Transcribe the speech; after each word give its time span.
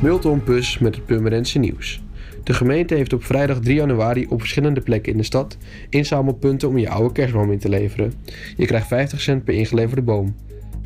Multon 0.00 0.42
Pus 0.42 0.78
met 0.78 0.94
het 0.94 1.06
Purmerendse 1.06 1.58
nieuws. 1.58 2.02
De 2.44 2.54
gemeente 2.54 2.94
heeft 2.94 3.12
op 3.12 3.24
vrijdag 3.24 3.58
3 3.58 3.74
januari 3.74 4.26
op 4.28 4.40
verschillende 4.40 4.80
plekken 4.80 5.12
in 5.12 5.18
de 5.18 5.24
stad 5.24 5.56
inzamelpunten 5.90 6.68
om 6.68 6.78
je 6.78 6.88
oude 6.88 7.12
kerstboom 7.12 7.52
in 7.52 7.58
te 7.58 7.68
leveren. 7.68 8.12
Je 8.56 8.66
krijgt 8.66 8.86
50 8.86 9.20
cent 9.20 9.44
per 9.44 9.54
ingeleverde 9.54 10.02
boom. 10.02 10.34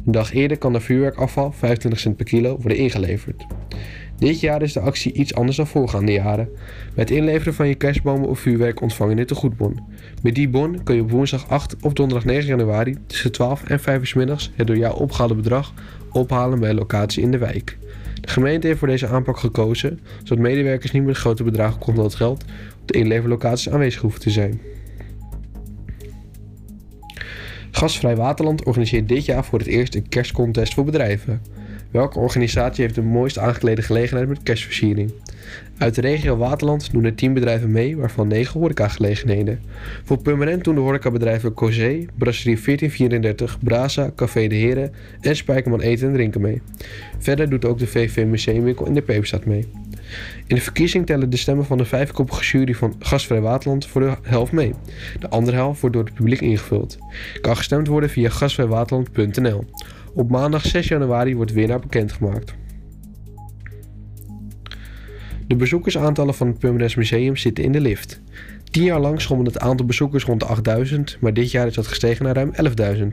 Een 0.06 0.12
dag 0.12 0.32
eerder 0.32 0.58
kan 0.58 0.74
er 0.74 0.80
vuurwerkafval 0.80 1.52
25 1.52 2.00
cent 2.00 2.16
per 2.16 2.26
kilo 2.26 2.56
worden 2.60 2.78
ingeleverd. 2.78 3.46
Dit 4.20 4.40
jaar 4.40 4.62
is 4.62 4.72
de 4.72 4.80
actie 4.80 5.12
iets 5.12 5.34
anders 5.34 5.56
dan 5.56 5.66
voorgaande 5.66 6.12
jaren. 6.12 6.48
Het 6.94 7.10
inleveren 7.10 7.54
van 7.54 7.68
je 7.68 7.74
kerstbomen 7.74 8.28
of 8.28 8.38
vuurwerk 8.38 8.80
ontvang 8.80 9.12
je 9.12 9.20
een 9.20 9.26
tegoedbon. 9.26 9.80
Met 10.22 10.34
die 10.34 10.48
bon 10.48 10.82
kun 10.82 10.94
je 10.94 11.02
op 11.02 11.10
woensdag 11.10 11.48
8 11.48 11.76
of 11.80 11.92
donderdag 11.92 12.24
9 12.24 12.46
januari 12.46 12.96
tussen 13.06 13.32
12 13.32 13.64
en 13.64 13.80
5 13.80 14.00
uur 14.00 14.12
middags 14.16 14.50
het 14.54 14.66
door 14.66 14.76
jou 14.76 15.00
opgehaalde 15.00 15.34
bedrag 15.34 15.72
ophalen 16.12 16.60
bij 16.60 16.70
een 16.70 16.76
locatie 16.76 17.22
in 17.22 17.30
de 17.30 17.38
wijk. 17.38 17.78
De 18.20 18.28
gemeente 18.28 18.66
heeft 18.66 18.78
voor 18.78 18.88
deze 18.88 19.06
aanpak 19.06 19.38
gekozen, 19.38 20.00
zodat 20.22 20.38
medewerkers 20.44 20.92
niet 20.92 21.04
met 21.04 21.16
grote 21.16 21.44
bedragen 21.44 21.80
contant 21.80 22.14
geld 22.14 22.44
op 22.80 22.88
de 22.88 22.98
inleverlocaties 22.98 23.70
aanwezig 23.70 24.00
hoeven 24.00 24.20
te 24.20 24.30
zijn. 24.30 24.60
Gasvrij 27.70 28.16
Waterland 28.16 28.64
organiseert 28.64 29.08
dit 29.08 29.24
jaar 29.24 29.44
voor 29.44 29.58
het 29.58 29.68
eerst 29.68 29.94
een 29.94 30.08
kerstcontest 30.08 30.74
voor 30.74 30.84
bedrijven. 30.84 31.42
Welke 31.90 32.18
organisatie 32.18 32.82
heeft 32.82 32.94
de 32.94 33.02
mooist 33.02 33.38
aangeklede 33.38 33.82
gelegenheid 33.82 34.28
met 34.28 34.42
kerstversiering? 34.42 35.12
Uit 35.78 35.94
de 35.94 36.00
regio 36.00 36.36
Waterland 36.36 36.92
doen 36.92 37.04
er 37.04 37.14
10 37.14 37.32
bedrijven 37.32 37.70
mee, 37.70 37.96
waarvan 37.96 38.28
9 38.28 38.60
horecagelegenheden. 38.60 39.60
Voor 40.04 40.22
Purmerend 40.22 40.64
doen 40.64 40.74
de 40.74 40.80
horecabedrijven 40.80 41.54
Cosé, 41.54 42.06
Brasserie 42.18 42.60
1434, 42.64 43.58
Brasa, 43.62 44.10
Café 44.16 44.46
de 44.46 44.54
Heren 44.54 44.92
en 45.20 45.36
Spijkerman 45.36 45.80
Eten 45.80 46.06
en 46.06 46.14
Drinken 46.14 46.40
mee. 46.40 46.62
Verder 47.18 47.50
doet 47.50 47.64
ook 47.64 47.78
de 47.78 47.86
VV 47.86 48.24
Museumwinkel 48.26 48.86
in 48.86 48.94
de 48.94 49.02
Peperstad 49.02 49.44
mee. 49.44 49.68
In 50.46 50.54
de 50.54 50.60
verkiezing 50.60 51.06
tellen 51.06 51.30
de 51.30 51.36
stemmen 51.36 51.64
van 51.64 51.78
de 51.78 51.84
vijfkoppige 51.84 52.44
jury 52.44 52.74
van 52.74 52.94
Gastvrij 52.98 53.40
Waterland 53.40 53.86
voor 53.86 54.00
de 54.00 54.16
helft 54.22 54.52
mee. 54.52 54.74
De 55.18 55.28
andere 55.28 55.56
helft 55.56 55.80
wordt 55.80 55.96
door 55.96 56.04
het 56.04 56.14
publiek 56.14 56.40
ingevuld. 56.40 56.98
Kan 57.40 57.56
gestemd 57.56 57.86
worden 57.86 58.10
via 58.10 58.28
gastvrijwaterland.nl. 58.28 59.64
Op 60.14 60.30
maandag 60.30 60.66
6 60.66 60.88
januari 60.88 61.36
wordt 61.36 61.52
winnaar 61.52 61.80
bekendgemaakt. 61.80 62.54
De 65.50 65.56
bezoekersaantallen 65.56 66.34
van 66.34 66.46
het 66.46 66.58
Purmerends 66.58 66.94
Museum 66.94 67.36
zitten 67.36 67.64
in 67.64 67.72
de 67.72 67.80
lift. 67.80 68.20
Tien 68.70 68.82
jaar 68.82 69.00
lang 69.00 69.20
schommelde 69.20 69.50
het 69.50 69.60
aantal 69.60 69.86
bezoekers 69.86 70.24
rond 70.24 70.40
de 70.40 70.46
8000, 70.46 71.16
maar 71.20 71.34
dit 71.34 71.50
jaar 71.50 71.66
is 71.66 71.74
dat 71.74 71.86
gestegen 71.86 72.24
naar 72.24 72.34
ruim 72.34 72.52
11.000. 72.96 73.06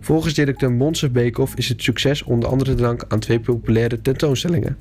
Volgens 0.00 0.34
directeur 0.34 0.72
Monsef 0.72 1.10
Beekhoff 1.10 1.54
is 1.54 1.68
het 1.68 1.82
succes 1.82 2.22
onder 2.22 2.48
andere 2.48 2.74
te 2.74 2.82
danken 2.82 3.10
aan 3.10 3.18
twee 3.18 3.40
populaire 3.40 4.00
tentoonstellingen. 4.00 4.76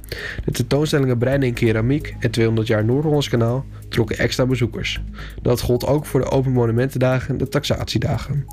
De 0.45 0.51
tentoonstellingen 0.51 1.17
Brein 1.17 1.43
en 1.43 1.53
Keramiek 1.53 2.15
en 2.19 2.31
200 2.31 2.67
jaar 2.67 2.85
Noord-Hollands 2.85 3.29
Kanaal 3.29 3.65
trokken 3.89 4.17
extra 4.17 4.45
bezoekers. 4.45 5.01
Dat 5.41 5.61
gold 5.61 5.85
ook 5.85 6.05
voor 6.05 6.19
de 6.19 6.29
Open 6.29 6.51
Monumentendagen 6.51 7.29
en 7.29 7.37
de 7.37 7.49
Taxatiedagen. 7.49 8.45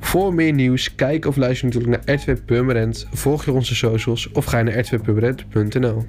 Voor 0.00 0.34
meer 0.34 0.52
nieuws, 0.52 0.94
kijk 0.94 1.26
of 1.26 1.36
luister 1.36 1.66
natuurlijk 1.66 2.06
naar 2.06 2.14
RTV 2.16 2.36
Purmerend, 2.44 3.06
volg 3.12 3.44
je 3.44 3.52
onze 3.52 3.74
socials 3.74 4.30
of 4.32 4.44
ga 4.44 4.62
naar 4.62 4.78
rtvpurmerend.nl. 4.78 6.04